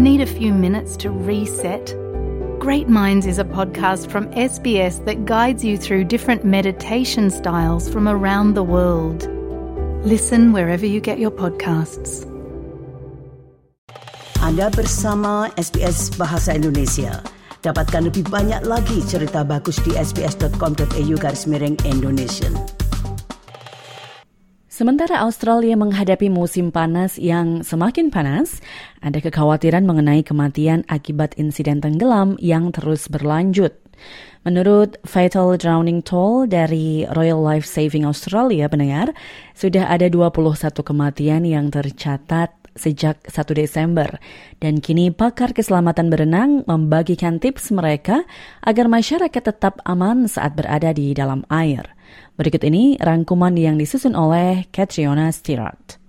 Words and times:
Need 0.00 0.22
a 0.22 0.32
few 0.40 0.56
minutes 0.56 0.96
to 1.04 1.12
reset? 1.12 1.92
Great 2.56 2.88
Minds 2.88 3.28
is 3.28 3.36
a 3.36 3.44
podcast 3.44 4.08
from 4.08 4.32
SBS 4.32 5.04
that 5.04 5.28
guides 5.28 5.60
you 5.62 5.76
through 5.76 6.08
different 6.08 6.40
meditation 6.40 7.28
styles 7.28 7.84
from 7.84 8.08
around 8.08 8.56
the 8.56 8.64
world. 8.64 9.28
Listen 10.00 10.56
wherever 10.56 10.86
you 10.86 11.04
get 11.04 11.20
your 11.20 11.28
podcasts. 11.28 12.24
Anda 14.40 14.72
bersama 14.72 15.52
SBS 15.60 16.16
Bahasa 16.16 16.56
Indonesia. 16.56 17.20
Dapatkan 17.60 18.08
lebih 18.08 18.24
banyak 18.32 18.64
lagi 18.64 19.04
cerita 19.04 19.44
bagus 19.44 19.76
di 19.84 19.92
sbs.com.au 20.00 21.14
garis 21.20 21.44
miring 21.44 21.76
Indonesia. 21.84 22.48
Sementara 24.80 25.20
Australia 25.28 25.76
menghadapi 25.76 26.32
musim 26.32 26.72
panas 26.72 27.20
yang 27.20 27.60
semakin 27.60 28.08
panas, 28.08 28.64
ada 29.04 29.20
kekhawatiran 29.20 29.84
mengenai 29.84 30.24
kematian 30.24 30.88
akibat 30.88 31.36
insiden 31.36 31.84
tenggelam 31.84 32.40
yang 32.40 32.72
terus 32.72 33.04
berlanjut. 33.04 33.76
Menurut 34.48 34.96
Fatal 35.04 35.60
Drowning 35.60 36.00
Toll 36.00 36.48
dari 36.48 37.04
Royal 37.12 37.44
Life 37.44 37.68
Saving 37.68 38.08
Australia 38.08 38.72
pendengar, 38.72 39.12
sudah 39.52 39.84
ada 39.84 40.08
21 40.08 40.56
kematian 40.80 41.44
yang 41.44 41.68
tercatat 41.68 42.48
sejak 42.72 43.20
1 43.28 43.36
Desember. 43.52 44.16
Dan 44.64 44.80
kini 44.80 45.12
pakar 45.12 45.52
keselamatan 45.52 46.08
berenang 46.08 46.64
membagikan 46.64 47.36
tips 47.36 47.68
mereka 47.68 48.24
agar 48.64 48.88
masyarakat 48.88 49.42
tetap 49.44 49.84
aman 49.84 50.24
saat 50.24 50.56
berada 50.56 50.96
di 50.96 51.12
dalam 51.12 51.44
air. 51.52 51.99
Berikut 52.40 52.64
ini 52.64 52.96
rangkuman 52.96 53.52
yang 53.56 53.76
disusun 53.76 54.16
oleh 54.16 54.64
Catriona 54.72 55.28
Stewart. 55.28 56.00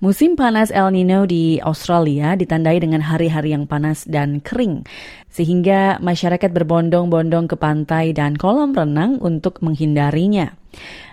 Musim 0.00 0.32
panas 0.32 0.72
El 0.72 0.96
Nino 0.96 1.28
di 1.28 1.60
Australia 1.60 2.32
ditandai 2.32 2.80
dengan 2.80 3.04
hari-hari 3.04 3.52
yang 3.52 3.68
panas 3.68 4.08
dan 4.08 4.40
kering, 4.40 4.88
sehingga 5.28 6.00
masyarakat 6.00 6.56
berbondong-bondong 6.56 7.52
ke 7.52 7.56
pantai 7.60 8.16
dan 8.16 8.32
kolam 8.32 8.72
renang 8.72 9.20
untuk 9.20 9.60
menghindarinya. 9.60 10.56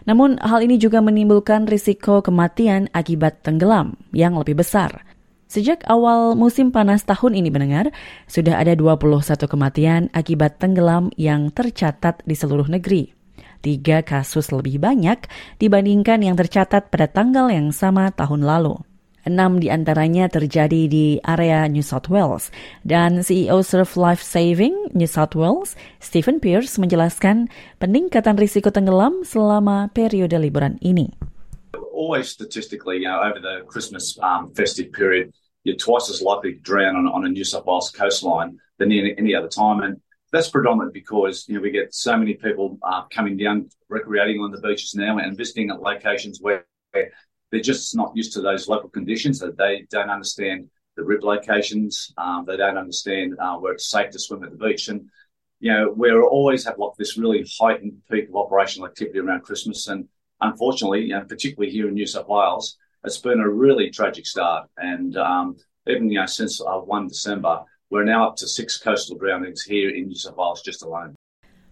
Namun, 0.08 0.40
hal 0.40 0.64
ini 0.64 0.80
juga 0.80 1.04
menimbulkan 1.04 1.68
risiko 1.68 2.24
kematian 2.24 2.88
akibat 2.96 3.44
tenggelam 3.44 4.00
yang 4.16 4.40
lebih 4.40 4.56
besar. 4.56 5.04
Sejak 5.52 5.84
awal 5.92 6.40
musim 6.40 6.72
panas 6.72 7.04
tahun 7.04 7.36
ini 7.36 7.52
mendengar, 7.52 7.92
sudah 8.32 8.56
ada 8.56 8.72
21 8.72 9.52
kematian 9.52 10.08
akibat 10.16 10.64
tenggelam 10.64 11.12
yang 11.20 11.52
tercatat 11.52 12.24
di 12.24 12.40
seluruh 12.40 12.72
negeri 12.72 13.17
tiga 13.68 14.00
kasus 14.00 14.56
lebih 14.56 14.80
banyak 14.80 15.28
dibandingkan 15.60 16.24
yang 16.24 16.40
tercatat 16.40 16.88
pada 16.88 17.12
tanggal 17.12 17.52
yang 17.52 17.76
sama 17.76 18.08
tahun 18.16 18.48
lalu. 18.48 18.80
Enam 19.28 19.60
di 19.60 19.68
antaranya 19.68 20.32
terjadi 20.32 20.88
di 20.88 21.20
area 21.20 21.68
New 21.68 21.84
South 21.84 22.08
Wales. 22.08 22.48
Dan 22.88 23.28
CEO 23.28 23.60
Surf 23.60 24.00
Life 24.00 24.24
Saving 24.24 24.96
New 24.96 25.04
South 25.04 25.36
Wales, 25.36 25.76
Stephen 26.00 26.40
Pierce, 26.40 26.80
menjelaskan 26.80 27.52
peningkatan 27.84 28.40
risiko 28.40 28.72
tenggelam 28.72 29.28
selama 29.28 29.92
periode 29.92 30.40
liburan 30.40 30.80
ini. 30.80 31.12
Always 31.92 32.32
statistically, 32.32 33.04
you 33.04 33.12
know, 33.12 33.20
over 33.20 33.44
the 33.44 33.68
Christmas 33.68 34.16
um, 34.24 34.48
festive 34.56 34.96
period, 34.96 35.36
you're 35.68 35.76
twice 35.76 36.08
as 36.08 36.24
likely 36.24 36.56
to 36.56 36.64
drown 36.64 36.96
on, 36.96 37.12
on 37.12 37.28
a 37.28 37.32
New 37.36 37.44
South 37.44 37.68
Wales 37.68 37.92
coastline 37.92 38.64
than 38.80 38.96
any, 38.96 39.12
any 39.20 39.36
other 39.36 39.52
time. 39.52 39.84
And 39.84 40.00
that's 40.32 40.50
predominant 40.50 40.94
because 40.94 41.46
you 41.48 41.56
know 41.56 41.62
we 41.62 41.72
get 41.72 41.94
so 41.94 42.18
many 42.18 42.34
people 42.34 42.78
uh, 42.84 43.04
coming 43.14 43.38
down 43.38 43.70
recreating 43.90 44.42
on 44.42 44.52
the 44.52 44.62
beaches 44.62 44.94
now 44.96 45.18
and 45.18 45.38
visiting 45.38 45.70
at 45.70 45.82
locations 45.82 46.40
where 46.42 46.66
they're 46.94 47.62
just 47.62 47.96
not 47.96 48.12
used 48.16 48.34
to 48.34 48.42
those 48.42 48.68
local 48.68 48.90
conditions 48.90 49.40
that 49.40 49.58
they 49.58 49.86
don't 49.90 50.10
understand 50.10 50.70
the 50.96 51.04
rip 51.04 51.24
locations 51.24 52.14
um, 52.18 52.44
they 52.46 52.58
don't 52.58 52.78
understand 52.78 53.36
uh, 53.40 53.56
where 53.56 53.74
it's 53.74 53.90
safe 53.90 54.10
to 54.12 54.20
swim 54.20 54.44
at 54.44 54.52
the 54.52 54.58
beach. 54.58 54.88
And 54.90 55.10
you 55.60 55.72
know 55.72 55.94
we 55.96 56.12
always 56.12 56.66
have 56.66 56.78
like 56.78 56.92
this 56.98 57.18
really 57.18 57.48
heightened 57.60 58.02
peak 58.12 58.30
of 58.30 58.36
operational 58.36 58.88
activity 58.88 59.20
around 59.20 59.42
christmas. 59.42 59.88
And 59.88 60.08
unfortunately 60.42 61.04
you 61.06 61.14
know 61.14 61.24
particularly 61.24 61.72
here 61.72 61.88
in 61.88 61.94
new 61.94 62.08
south 62.08 62.28
wales 62.28 62.78
it's 63.04 63.18
been 63.20 63.40
a 63.40 63.50
really 63.50 63.90
tragic 63.92 64.26
start. 64.26 64.68
And 64.78 65.16
um, 65.16 65.56
even 65.88 66.12
you 66.12 66.20
know 66.20 66.26
since 66.26 66.60
uh, 66.60 66.80
1 66.80 67.08
december 67.08 67.64
We're 67.88 68.04
now 68.04 68.28
up 68.28 68.36
to 68.44 68.52
six 68.52 68.76
coastal 68.76 69.16
drownings 69.16 69.64
here 69.64 69.88
in 69.88 70.12
New 70.12 70.20
South 70.20 70.36
Wales 70.36 70.60
just 70.60 70.84
alone. 70.84 71.16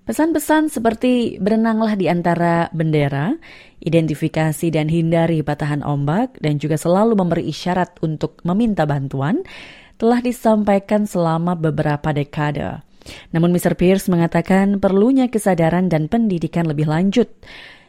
Pesan-pesan 0.08 0.72
seperti 0.72 1.36
berenanglah 1.44 2.00
di 2.00 2.08
antara 2.08 2.72
bendera, 2.72 3.36
identifikasi 3.84 4.72
dan 4.72 4.88
hindari 4.88 5.44
patahan 5.44 5.84
ombak, 5.84 6.40
dan 6.40 6.56
juga 6.56 6.80
selalu 6.80 7.20
memberi 7.20 7.52
isyarat 7.52 8.00
untuk 8.00 8.40
meminta 8.48 8.88
bantuan, 8.88 9.44
telah 10.00 10.24
disampaikan 10.24 11.04
selama 11.04 11.52
beberapa 11.60 12.16
dekade. 12.16 12.80
Namun 13.36 13.52
Mr. 13.52 13.76
Pierce 13.76 14.08
mengatakan 14.08 14.80
perlunya 14.80 15.28
kesadaran 15.28 15.92
dan 15.92 16.08
pendidikan 16.08 16.64
lebih 16.64 16.88
lanjut 16.88 17.28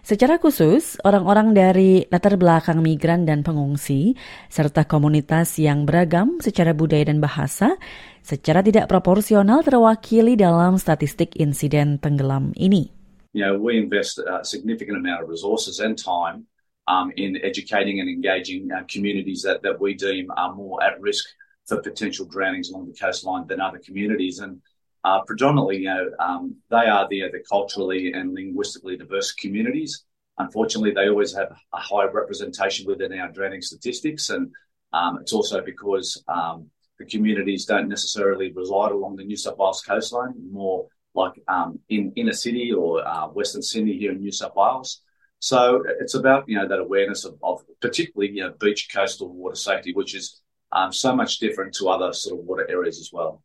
Secara 0.06 0.38
khusus, 0.38 1.02
orang-orang 1.02 1.50
dari 1.50 2.06
latar 2.06 2.38
belakang 2.38 2.78
migran 2.78 3.26
dan 3.26 3.42
pengungsi, 3.42 4.14
serta 4.46 4.86
komunitas 4.86 5.58
yang 5.58 5.82
beragam 5.82 6.38
secara 6.38 6.70
budaya 6.70 7.10
dan 7.10 7.18
bahasa, 7.18 7.74
secara 8.22 8.62
tidak 8.62 8.86
proporsional 8.86 9.66
terwakili 9.66 10.38
dalam 10.38 10.78
statistik 10.78 11.34
insiden 11.34 11.98
tenggelam 11.98 12.54
ini. 12.54 12.86
You 13.34 13.50
know, 13.50 13.58
we 13.58 13.82
invest 13.82 14.22
a 14.22 14.46
significant 14.46 14.94
amount 14.94 15.26
of 15.26 15.28
resources 15.28 15.82
and 15.82 15.98
time 15.98 16.46
um, 16.86 17.10
in 17.18 17.34
educating 17.42 17.98
and 17.98 18.06
engaging 18.06 18.70
uh, 18.70 18.86
communities 18.86 19.42
that, 19.42 19.66
that 19.66 19.82
we 19.82 19.98
deem 19.98 20.30
are 20.38 20.54
more 20.54 20.78
at 20.86 21.02
risk 21.02 21.26
for 21.66 21.82
potential 21.82 22.30
drownings 22.30 22.70
along 22.70 22.86
the 22.86 22.94
coastline 22.94 23.50
than 23.50 23.58
other 23.58 23.82
communities. 23.82 24.38
And 24.38 24.62
uh, 25.06 25.22
predominantly, 25.22 25.76
you 25.76 25.84
know, 25.84 26.10
um, 26.18 26.56
they 26.68 26.86
are 26.88 27.06
the, 27.08 27.20
the 27.30 27.40
culturally 27.48 28.12
and 28.12 28.34
linguistically 28.34 28.96
diverse 28.96 29.30
communities. 29.30 30.04
Unfortunately, 30.38 30.90
they 30.90 31.08
always 31.08 31.32
have 31.32 31.56
a 31.72 31.78
high 31.78 32.06
representation 32.06 32.84
within 32.88 33.16
our 33.16 33.30
drowning 33.30 33.62
statistics, 33.62 34.30
and 34.30 34.50
um, 34.92 35.18
it's 35.20 35.32
also 35.32 35.62
because 35.62 36.24
um, 36.26 36.68
the 36.98 37.04
communities 37.04 37.66
don't 37.66 37.88
necessarily 37.88 38.50
reside 38.50 38.90
along 38.90 39.14
the 39.14 39.22
New 39.24 39.36
South 39.36 39.56
Wales 39.58 39.80
coastline, 39.86 40.34
more 40.50 40.88
like 41.14 41.34
um, 41.46 41.78
in 41.88 42.12
inner 42.16 42.32
city 42.32 42.72
or 42.72 43.06
uh, 43.06 43.28
Western 43.28 43.62
Sydney 43.62 43.96
here 43.96 44.10
in 44.10 44.20
New 44.20 44.32
South 44.32 44.56
Wales. 44.56 45.02
So 45.38 45.84
it's 46.00 46.14
about 46.14 46.48
you 46.48 46.58
know 46.58 46.66
that 46.66 46.80
awareness 46.80 47.24
of, 47.24 47.38
of 47.44 47.62
particularly 47.80 48.32
you 48.32 48.42
know 48.42 48.54
beach 48.58 48.88
coastal 48.92 49.32
water 49.32 49.54
safety, 49.54 49.92
which 49.92 50.16
is 50.16 50.42
um, 50.72 50.92
so 50.92 51.14
much 51.14 51.38
different 51.38 51.74
to 51.74 51.90
other 51.90 52.12
sort 52.12 52.40
of 52.40 52.44
water 52.44 52.66
areas 52.68 52.98
as 52.98 53.10
well. 53.12 53.44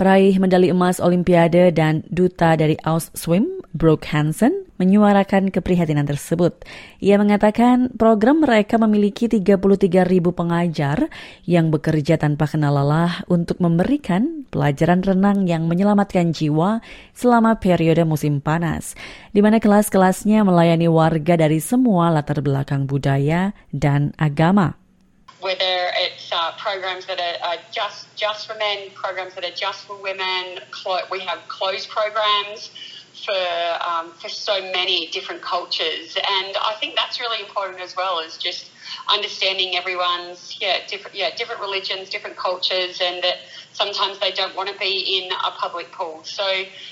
Peraih 0.00 0.40
medali 0.40 0.72
emas 0.72 0.96
Olimpiade 0.96 1.76
dan 1.76 2.00
duta 2.08 2.56
dari 2.56 2.72
Aus 2.88 3.12
Swim, 3.12 3.60
Brooke 3.76 4.08
Hansen, 4.08 4.64
menyuarakan 4.80 5.52
keprihatinan 5.52 6.08
tersebut. 6.08 6.64
Ia 7.04 7.20
mengatakan 7.20 7.92
program 8.00 8.40
mereka 8.40 8.80
memiliki 8.80 9.28
33 9.28 9.60
ribu 10.08 10.32
pengajar 10.32 11.12
yang 11.44 11.68
bekerja 11.68 12.16
tanpa 12.16 12.48
kenal 12.48 12.80
lelah 12.80 13.28
untuk 13.28 13.60
memberikan 13.60 14.48
pelajaran 14.48 15.04
renang 15.04 15.44
yang 15.44 15.68
menyelamatkan 15.68 16.32
jiwa 16.32 16.80
selama 17.12 17.60
periode 17.60 18.00
musim 18.08 18.40
panas, 18.40 18.96
di 19.36 19.44
mana 19.44 19.60
kelas-kelasnya 19.60 20.48
melayani 20.48 20.88
warga 20.88 21.36
dari 21.36 21.60
semua 21.60 22.08
latar 22.08 22.40
belakang 22.40 22.88
budaya 22.88 23.52
dan 23.68 24.16
agama. 24.16 24.80
whether 25.40 25.88
uh, 26.32 26.52
programs 26.58 27.06
that 27.06 27.20
are, 27.20 27.48
are, 27.48 27.56
just 27.72 28.14
just 28.16 28.46
for 28.46 28.54
men, 28.56 28.90
programs 28.94 29.34
that 29.34 29.44
are 29.44 29.54
just 29.54 29.86
for 29.86 30.00
women. 30.00 30.58
we 31.10 31.20
have 31.20 31.38
closed 31.48 31.88
programs 31.90 32.70
for 33.24 33.88
um, 33.88 34.12
for 34.20 34.28
so 34.28 34.60
many 34.72 35.08
different 35.08 35.42
cultures, 35.42 36.16
and 36.16 36.56
I 36.56 36.74
think 36.80 36.96
that's 36.96 37.20
really 37.20 37.42
important 37.44 37.80
as 37.80 37.94
well. 37.96 38.20
Is 38.20 38.36
just 38.36 38.70
understanding 39.12 39.76
everyone's 39.76 40.56
yeah 40.60 40.78
different 40.88 41.16
yeah 41.16 41.30
different 41.36 41.60
religions, 41.60 42.08
different 42.08 42.36
cultures, 42.36 43.00
and 43.02 43.22
that 43.22 43.36
sometimes 43.72 44.18
they 44.20 44.30
don't 44.32 44.54
want 44.56 44.68
to 44.68 44.78
be 44.78 45.22
in 45.22 45.32
a 45.32 45.50
public 45.60 45.92
pool. 45.92 46.22
So 46.24 46.46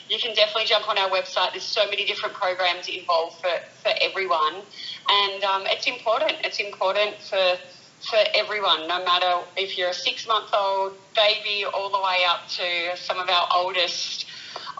you 0.09 0.19
can 0.19 0.35
definitely 0.35 0.67
jump 0.67 0.89
on 0.89 0.99
our 0.99 1.11
website. 1.11 1.53
There's 1.53 1.63
so 1.65 1.87
many 1.87 2.05
different 2.05 2.35
programs 2.35 2.89
involved 2.89 3.41
for 3.41 3.51
for 3.83 3.93
everyone, 4.01 4.63
and 5.11 5.45
um, 5.45 5.63
it's 5.67 5.87
important. 5.87 6.35
It's 6.45 6.61
important 6.61 7.23
for 7.23 7.59
for 8.03 8.19
everyone, 8.35 8.87
no 8.87 9.05
matter 9.05 9.45
if 9.57 9.77
you're 9.77 9.91
a 9.91 9.95
six 9.95 10.27
month 10.27 10.51
old 10.55 10.93
baby 11.15 11.65
all 11.65 11.91
the 11.91 11.99
way 11.99 12.19
up 12.29 12.49
to 12.49 12.97
some 12.97 13.19
of 13.19 13.29
our 13.29 13.49
oldest 13.55 14.27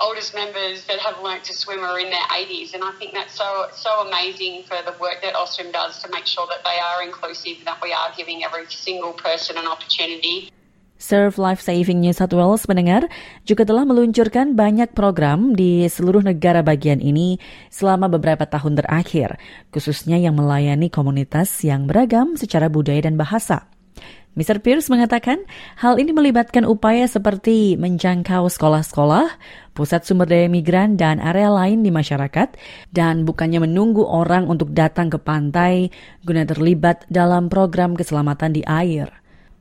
oldest 0.01 0.33
members 0.35 0.85
that 0.87 0.99
have 1.01 1.21
learnt 1.23 1.43
to 1.43 1.53
swim 1.53 1.81
are 1.81 1.99
in 1.99 2.09
their 2.09 2.23
80s 2.31 2.73
and 2.73 2.85
I 2.85 2.93
think 2.93 3.15
that's 3.15 3.37
so 3.37 3.67
so 3.73 4.07
amazing 4.07 4.63
for 4.63 4.77
the 4.85 4.97
work 5.01 5.17
that 5.23 5.35
Ostrom 5.35 5.73
does 5.73 6.01
to 6.03 6.11
make 6.11 6.25
sure 6.27 6.47
that 6.49 6.63
they 6.65 6.79
are 6.79 7.03
inclusive 7.03 7.59
and 7.59 7.67
that 7.67 7.81
we 7.83 7.93
are 7.93 8.11
giving 8.17 8.45
every 8.45 8.67
single 8.67 9.13
person 9.13 9.59
an 9.59 9.67
opportunity 9.67 10.53
Surf 10.99 11.39
Life 11.39 11.63
Saving 11.63 12.03
New 12.03 12.11
South 12.11 12.35
Wales 12.35 12.67
mendengar 12.67 13.07
juga 13.47 13.63
telah 13.63 13.87
meluncurkan 13.87 14.59
banyak 14.59 14.93
program 14.93 15.55
di 15.55 15.87
seluruh 15.87 16.27
negara 16.27 16.61
bagian 16.61 16.99
ini 16.99 17.39
selama 17.71 18.11
beberapa 18.11 18.45
tahun 18.45 18.83
terakhir, 18.83 19.39
khususnya 19.71 20.19
yang 20.19 20.35
melayani 20.35 20.91
komunitas 20.91 21.49
yang 21.63 21.87
beragam 21.87 22.35
secara 22.35 22.67
budaya 22.67 23.07
dan 23.07 23.15
bahasa. 23.15 23.71
Mr. 24.39 24.63
Pierce 24.63 24.87
mengatakan 24.87 25.43
hal 25.83 25.99
ini 25.99 26.15
melibatkan 26.15 26.63
upaya 26.63 27.11
seperti 27.11 27.75
menjangkau 27.75 28.47
sekolah-sekolah, 28.47 29.35
pusat 29.75 30.07
sumber 30.07 30.31
daya 30.31 30.47
migran, 30.47 30.95
dan 30.95 31.19
area 31.19 31.51
lain 31.51 31.83
di 31.83 31.91
masyarakat, 31.91 32.55
dan 32.95 33.27
bukannya 33.27 33.67
menunggu 33.67 34.07
orang 34.07 34.47
untuk 34.47 34.71
datang 34.71 35.11
ke 35.11 35.19
pantai 35.19 35.91
guna 36.23 36.47
terlibat 36.47 37.03
dalam 37.11 37.51
program 37.51 37.99
keselamatan 37.99 38.55
di 38.55 38.63
air. 38.63 39.11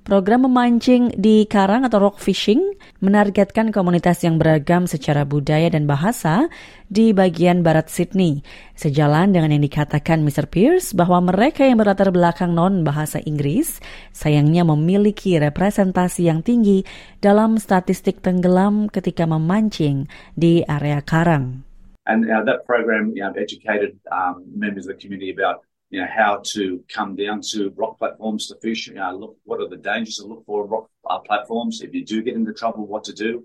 Program 0.07 0.47
memancing 0.47 1.11
di 1.19 1.43
karang 1.51 1.83
atau 1.83 1.99
rock 1.99 2.23
fishing 2.23 2.63
menargetkan 3.03 3.75
komunitas 3.75 4.23
yang 4.23 4.39
beragam 4.39 4.87
secara 4.87 5.27
budaya 5.27 5.67
dan 5.67 5.83
bahasa 5.83 6.47
di 6.87 7.11
bagian 7.11 7.59
barat 7.59 7.91
Sydney. 7.91 8.39
Sejalan 8.79 9.35
dengan 9.35 9.51
yang 9.51 9.67
dikatakan 9.67 10.23
Mr. 10.23 10.47
Pierce 10.47 10.95
bahwa 10.95 11.27
mereka 11.27 11.67
yang 11.67 11.83
berlatar 11.83 12.07
belakang 12.15 12.55
non 12.55 12.87
bahasa 12.87 13.19
Inggris 13.27 13.83
sayangnya 14.15 14.63
memiliki 14.63 15.35
representasi 15.35 16.31
yang 16.31 16.39
tinggi 16.39 16.87
dalam 17.19 17.59
statistik 17.59 18.23
tenggelam 18.23 18.87
ketika 18.87 19.27
memancing 19.27 20.07
di 20.39 20.63
area 20.71 21.03
karang. 21.03 21.67
And 22.07 22.23
uh, 22.31 22.47
that 22.47 22.63
program 22.63 23.11
you 23.11 23.27
know, 23.27 23.35
educated 23.35 23.99
um, 24.07 24.47
members 24.55 24.87
of 24.87 24.95
the 24.95 24.99
community 25.03 25.35
about 25.35 25.66
you 25.89 26.01
know, 26.01 26.07
how 26.13 26.41
to 26.53 26.83
come 26.93 27.15
down 27.15 27.41
to 27.51 27.71
rock 27.75 27.97
platforms 27.97 28.47
to 28.47 28.55
fish. 28.61 28.87
You 28.87 28.95
know, 28.95 29.15
look, 29.15 29.37
what 29.43 29.61
are 29.61 29.69
the 29.69 29.77
dangers 29.77 30.15
to 30.15 30.25
look 30.25 30.45
for 30.45 30.65
rock 30.65 30.89
uh, 31.09 31.19
platforms? 31.19 31.81
If 31.81 31.93
you 31.93 32.05
do 32.05 32.21
get 32.21 32.35
into 32.35 32.53
trouble, 32.53 32.87
what 32.87 33.03
to 33.05 33.13
do? 33.13 33.43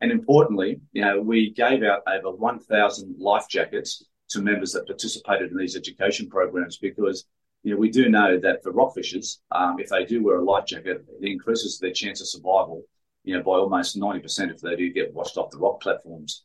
And 0.00 0.10
importantly, 0.10 0.80
you 0.92 1.02
know, 1.02 1.20
we 1.20 1.50
gave 1.50 1.82
out 1.82 2.02
over 2.06 2.36
1,000 2.36 3.16
life 3.18 3.48
jackets 3.48 4.04
to 4.30 4.42
members 4.42 4.72
that 4.72 4.86
participated 4.86 5.50
in 5.50 5.56
these 5.56 5.76
education 5.76 6.28
programs 6.28 6.78
because, 6.78 7.24
you 7.62 7.72
know, 7.72 7.78
we 7.78 7.90
do 7.90 8.08
know 8.08 8.38
that 8.38 8.62
for 8.62 8.72
rock 8.72 8.94
fishers, 8.94 9.40
um, 9.52 9.76
if 9.78 9.88
they 9.88 10.04
do 10.04 10.22
wear 10.22 10.38
a 10.38 10.44
life 10.44 10.66
jacket, 10.66 11.04
it 11.20 11.28
increases 11.28 11.78
their 11.78 11.92
chance 11.92 12.20
of 12.20 12.28
survival, 12.28 12.82
you 13.22 13.36
know, 13.36 13.42
by 13.42 13.52
almost 13.52 13.98
90% 13.98 14.50
if 14.50 14.60
they 14.60 14.76
do 14.76 14.92
get 14.92 15.14
washed 15.14 15.36
off 15.36 15.50
the 15.50 15.58
rock 15.58 15.80
platforms. 15.80 16.44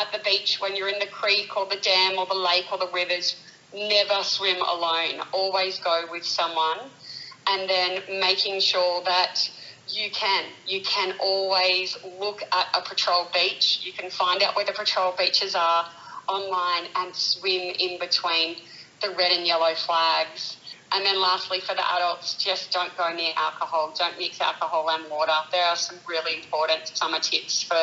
at 0.00 0.12
the 0.12 0.18
beach, 0.24 0.58
when 0.60 0.76
you're 0.76 0.88
in 0.88 0.98
the 0.98 1.06
creek 1.06 1.56
or 1.56 1.66
the 1.66 1.76
dam 1.76 2.18
or 2.18 2.26
the 2.26 2.34
lake 2.34 2.66
or 2.72 2.78
the 2.78 2.90
rivers, 2.92 3.36
never 3.74 4.22
swim 4.22 4.56
alone. 4.56 5.20
Always 5.32 5.78
go 5.78 6.06
with 6.10 6.24
someone. 6.24 6.78
And 7.46 7.68
then 7.68 8.20
making 8.20 8.60
sure 8.60 9.02
that 9.04 9.50
you 9.88 10.10
can. 10.10 10.44
You 10.66 10.82
can 10.82 11.14
always 11.20 11.96
look 12.18 12.42
at 12.52 12.66
a 12.74 12.82
patrol 12.82 13.28
beach. 13.32 13.80
You 13.82 13.92
can 13.92 14.10
find 14.10 14.42
out 14.42 14.54
where 14.56 14.64
the 14.64 14.72
patrol 14.72 15.14
beaches 15.18 15.54
are 15.54 15.86
online 16.28 16.88
and 16.96 17.14
swim 17.14 17.74
in 17.78 17.98
between 17.98 18.56
the 19.02 19.10
red 19.10 19.32
and 19.32 19.46
yellow 19.46 19.74
flags. 19.74 20.56
And 20.90 21.06
then 21.06 21.22
lastly, 21.22 21.62
for 21.62 21.74
the 21.74 21.86
adults, 21.86 22.34
just 22.34 22.74
don't 22.74 22.90
go 22.98 23.14
near 23.14 23.30
alcohol. 23.38 23.94
Don't 23.94 24.18
mix 24.18 24.40
alcohol 24.42 24.90
and 24.90 25.06
water. 25.06 25.38
There 25.54 25.62
are 25.62 25.78
some 25.78 25.98
really 26.08 26.42
important 26.42 26.90
summer 26.98 27.22
tips 27.22 27.62
for, 27.62 27.78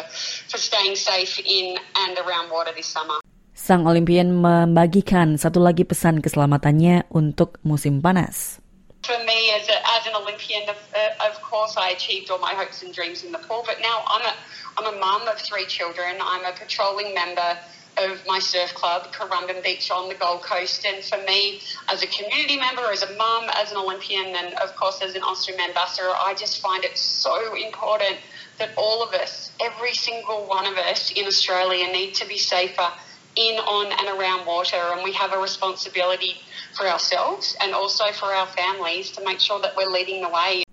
for 0.51 0.57
staying 0.59 0.99
safe 0.99 1.39
in 1.39 1.79
and 2.03 2.19
around 2.19 2.51
water 2.51 2.75
this 2.75 2.87
summer. 2.87 3.23
Sang 3.55 3.87
Olimpian 3.87 4.37
membagikan 4.43 5.39
satu 5.39 5.63
lagi 5.63 5.87
pesan 5.87 6.19
keselamatannya 6.19 7.07
untuk 7.09 7.63
musim 7.63 8.03
panas. 8.03 8.59
For 9.07 9.15
me, 9.23 9.55
as, 9.55 9.71
a, 9.71 9.77
as 9.97 10.03
an 10.03 10.15
Olympian, 10.19 10.67
of, 10.67 10.75
uh, 10.91 11.31
of 11.31 11.39
course, 11.39 11.79
I 11.79 11.95
achieved 11.95 12.27
all 12.27 12.43
my 12.43 12.51
hopes 12.51 12.83
and 12.83 12.91
dreams 12.91 13.23
in 13.23 13.31
the 13.31 13.39
pool. 13.39 13.63
But 13.63 13.79
now 13.79 14.03
I'm 14.03 14.23
a, 14.27 14.33
I'm 14.75 14.87
a 14.91 14.95
mum 14.99 15.31
of 15.31 15.39
three 15.39 15.63
children. 15.65 16.19
I'm 16.19 16.43
a 16.43 16.51
patrolling 16.51 17.15
member 17.15 17.55
of 17.99 18.25
my 18.25 18.39
surf 18.39 18.73
club, 18.73 19.11
Currumbin 19.13 19.63
Beach 19.63 19.89
on 19.91 20.09
the 20.09 20.15
Gold 20.15 20.43
Coast. 20.43 20.85
And 20.85 21.03
for 21.03 21.17
me, 21.25 21.61
as 21.89 22.03
a 22.03 22.07
community 22.07 22.57
member, 22.57 22.83
as 22.91 23.03
a 23.03 23.15
mum, 23.15 23.49
as 23.55 23.71
an 23.71 23.77
Olympian, 23.77 24.35
and 24.35 24.53
of 24.55 24.75
course 24.75 25.01
as 25.01 25.15
an 25.15 25.23
Austrian 25.23 25.59
ambassador, 25.59 26.09
I 26.09 26.33
just 26.33 26.61
find 26.61 26.83
it 26.83 26.97
so 26.97 27.55
important 27.55 28.17
that 28.59 28.69
all 28.77 29.03
of 29.03 29.13
us, 29.13 29.51
every 29.61 29.93
single 29.93 30.45
one 30.47 30.65
of 30.65 30.77
us 30.77 31.11
in 31.11 31.25
Australia, 31.25 31.85
need 31.87 32.13
to 32.15 32.27
be 32.27 32.37
safer 32.37 32.91
in, 33.35 33.59
on, 33.59 33.91
and 33.91 34.19
around 34.19 34.45
water. 34.45 34.77
And 34.77 35.03
we 35.03 35.13
have 35.13 35.33
a 35.33 35.37
responsibility 35.39 36.35
for 36.75 36.87
ourselves 36.87 37.55
and 37.61 37.73
also 37.73 38.11
for 38.11 38.25
our 38.25 38.47
families 38.47 39.11
to 39.11 39.23
make 39.23 39.39
sure 39.39 39.59
that 39.61 39.75
we're 39.75 39.89
leading 39.89 40.21
the 40.21 40.29
way. 40.29 40.66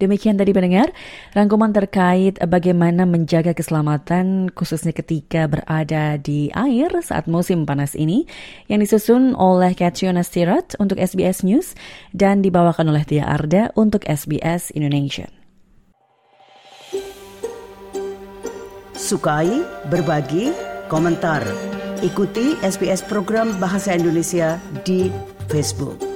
Demikian 0.00 0.40
tadi 0.40 0.56
pendengar, 0.56 0.88
rangkuman 1.36 1.76
terkait 1.76 2.40
bagaimana 2.40 3.04
menjaga 3.04 3.52
keselamatan 3.52 4.48
khususnya 4.56 4.96
ketika 4.96 5.44
berada 5.44 6.16
di 6.16 6.48
air 6.56 6.88
saat 7.04 7.28
musim 7.28 7.68
panas 7.68 7.92
ini 7.92 8.24
yang 8.72 8.80
disusun 8.80 9.36
oleh 9.36 9.76
Katriona 9.76 10.24
Stirat 10.24 10.72
untuk 10.80 10.96
SBS 10.96 11.44
News 11.44 11.76
dan 12.16 12.40
dibawakan 12.40 12.88
oleh 12.88 13.04
Tia 13.04 13.28
Arda 13.28 13.76
untuk 13.76 14.00
SBS 14.08 14.72
Indonesia. 14.72 15.28
Sukai, 18.96 19.60
berbagi, 19.92 20.52
komentar. 20.88 21.44
Ikuti 22.00 22.56
SBS 22.64 23.04
program 23.04 23.52
Bahasa 23.60 23.92
Indonesia 23.92 24.56
di 24.88 25.12
Facebook. 25.52 26.09